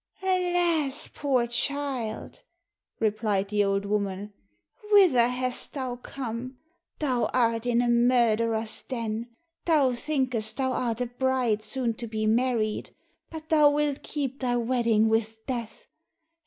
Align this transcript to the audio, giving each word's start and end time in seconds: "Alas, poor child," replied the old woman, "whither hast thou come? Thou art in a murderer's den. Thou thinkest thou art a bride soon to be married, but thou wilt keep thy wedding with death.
"Alas, 0.23 1.07
poor 1.13 1.45
child," 1.45 2.41
replied 2.99 3.49
the 3.49 3.63
old 3.63 3.85
woman, 3.85 4.33
"whither 4.91 5.27
hast 5.27 5.75
thou 5.75 5.95
come? 5.97 6.57
Thou 6.97 7.25
art 7.35 7.67
in 7.67 7.83
a 7.83 7.87
murderer's 7.87 8.81
den. 8.81 9.29
Thou 9.65 9.93
thinkest 9.93 10.57
thou 10.57 10.71
art 10.71 11.01
a 11.01 11.05
bride 11.05 11.61
soon 11.61 11.93
to 11.93 12.07
be 12.07 12.25
married, 12.25 12.95
but 13.29 13.49
thou 13.49 13.69
wilt 13.69 14.01
keep 14.01 14.39
thy 14.39 14.55
wedding 14.55 15.07
with 15.07 15.45
death. 15.45 15.85